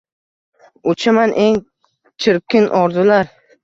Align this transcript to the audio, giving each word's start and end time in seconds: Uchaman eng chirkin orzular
Uchaman 0.93 1.35
eng 1.45 1.63
chirkin 2.25 2.71
orzular 2.85 3.37